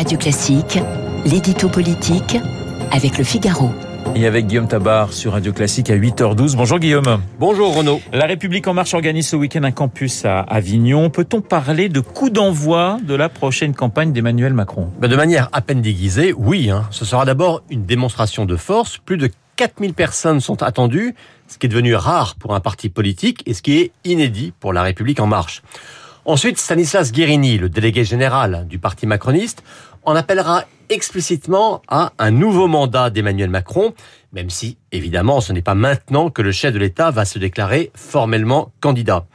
[0.00, 0.78] Radio Classique,
[1.26, 2.38] l'édito politique
[2.90, 3.70] avec le Figaro.
[4.14, 6.56] Et avec Guillaume Tabar sur Radio Classique à 8h12.
[6.56, 7.20] Bonjour Guillaume.
[7.38, 8.00] Bonjour Renaud.
[8.10, 11.10] La République En Marche organise ce week-end un campus à Avignon.
[11.10, 14.90] Peut-on parler de coup d'envoi de la prochaine campagne d'Emmanuel Macron?
[14.98, 16.70] Ben, De manière à peine déguisée, oui.
[16.70, 16.86] Hein.
[16.90, 18.96] Ce sera d'abord une démonstration de force.
[18.96, 21.14] Plus de 4000 personnes sont attendues,
[21.46, 24.72] ce qui est devenu rare pour un parti politique et ce qui est inédit pour
[24.72, 25.60] la République En Marche.
[26.26, 29.62] Ensuite, Stanislas Guérini, le délégué général du parti macroniste,
[30.04, 33.94] en appellera explicitement à un nouveau mandat d'Emmanuel Macron,
[34.32, 37.90] même si, évidemment, ce n'est pas maintenant que le chef de l'État va se déclarer
[37.94, 39.26] formellement candidat.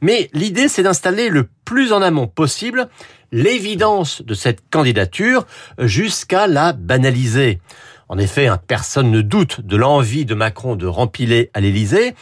[0.00, 2.88] Mais l'idée, c'est d'installer le plus en amont possible
[3.30, 5.46] l'évidence de cette candidature
[5.78, 7.60] jusqu'à la banaliser.
[8.08, 12.14] En effet, hein, personne ne doute de l'envie de Macron de rempiler à l'Élysée.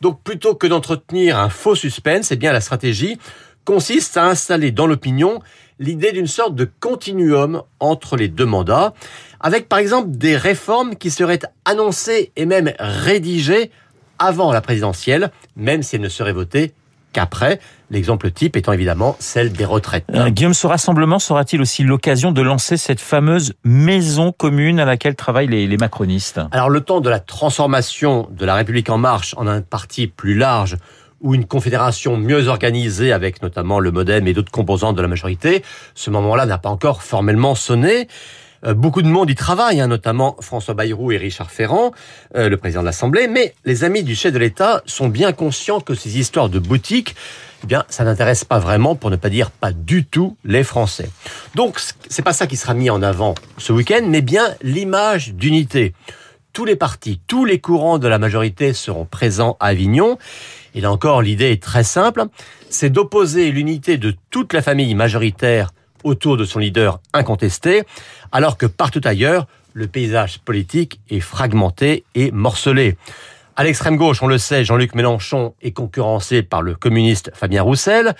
[0.00, 3.18] Donc plutôt que d'entretenir un faux suspense, eh bien la stratégie
[3.64, 5.40] consiste à installer dans l'opinion
[5.78, 8.94] l'idée d'une sorte de continuum entre les deux mandats,
[9.40, 13.70] avec par exemple des réformes qui seraient annoncées et même rédigées
[14.18, 16.72] avant la présidentielle, même si elles ne seraient votées
[17.12, 17.60] qu'après.
[17.90, 20.04] L'exemple type étant évidemment celle des retraites.
[20.12, 25.14] Euh, Guillaume, ce rassemblement sera-t-il aussi l'occasion de lancer cette fameuse maison commune à laquelle
[25.14, 26.40] travaillent les, les macronistes?
[26.50, 30.34] Alors le temps de la transformation de la République en marche en un parti plus
[30.34, 30.76] large
[31.20, 35.62] ou une confédération mieux organisée avec notamment le MoDem et d'autres composants de la majorité,
[35.94, 38.08] ce moment-là n'a pas encore formellement sonné.
[38.64, 41.92] Euh, beaucoup de monde y travaille, hein, notamment François Bayrou et Richard Ferrand,
[42.36, 45.80] euh, le président de l'Assemblée, mais les amis du chef de l'État sont bien conscients
[45.80, 47.14] que ces histoires de boutique,
[47.64, 51.10] eh bien, ça n'intéresse pas vraiment, pour ne pas dire pas du tout, les Français.
[51.54, 55.94] Donc, c'est pas ça qui sera mis en avant ce week-end, mais bien l'image d'unité.
[56.56, 60.16] Tous les partis, tous les courants de la majorité seront présents à Avignon.
[60.74, 62.24] Et là encore, l'idée est très simple,
[62.70, 67.82] c'est d'opposer l'unité de toute la famille majoritaire autour de son leader incontesté,
[68.32, 72.96] alors que partout ailleurs, le paysage politique est fragmenté et morcelé.
[73.56, 78.14] À l'extrême gauche, on le sait, Jean-Luc Mélenchon est concurrencé par le communiste Fabien Roussel.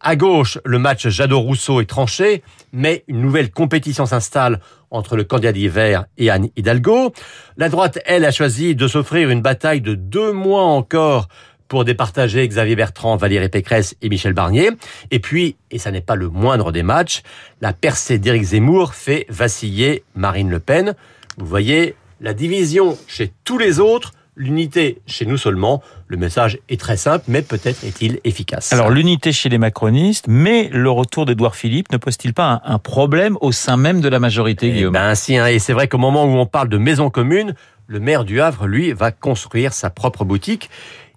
[0.00, 2.42] À gauche, le match Jadot-Rousseau est tranché,
[2.72, 4.60] mais une nouvelle compétition s'installe
[4.90, 7.12] entre le candidat d'hiver et Anne Hidalgo.
[7.56, 11.28] La droite, elle, a choisi de s'offrir une bataille de deux mois encore
[11.66, 14.70] pour départager Xavier Bertrand, Valérie Pécresse et Michel Barnier.
[15.10, 17.22] Et puis, et ça n'est pas le moindre des matchs,
[17.60, 20.94] la percée d'Éric Zemmour fait vaciller Marine Le Pen.
[21.36, 25.82] Vous voyez, la division chez tous les autres l'unité chez nous seulement.
[26.06, 28.72] Le message est très simple, mais peut-être est-il efficace.
[28.72, 32.78] Alors l'unité chez les macronistes, mais le retour d'Édouard Philippe ne pose-t-il pas un, un,
[32.78, 34.94] problème au sein même de la majorité, eh Guillaume?
[34.94, 37.54] Ben si, hein, et c'est vrai qu'au moment où on parle de maison commune,
[37.88, 40.70] le maire du Havre, lui, va construire sa propre boutique.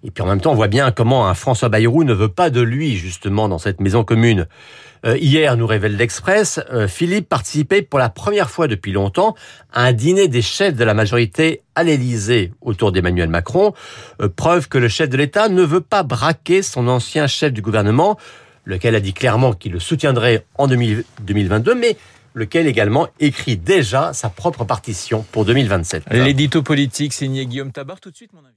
[0.04, 2.50] Et puis en même temps, on voit bien comment un François Bayrou ne veut pas
[2.50, 4.46] de lui, justement, dans cette maison commune.
[5.04, 9.34] Euh, hier, nous révèle l'Express, euh, Philippe participait pour la première fois depuis longtemps
[9.72, 13.74] à un dîner des chefs de la majorité à l'Élysée autour d'Emmanuel Macron.
[14.20, 17.62] Euh, preuve que le chef de l'État ne veut pas braquer son ancien chef du
[17.62, 18.16] gouvernement,
[18.64, 21.96] lequel a dit clairement qu'il le soutiendrait en 2022, mais
[22.34, 26.04] lequel également écrit déjà sa propre partition pour 2027.
[26.12, 28.54] L'édito politique signé Guillaume Tabar tout de suite, mon ami.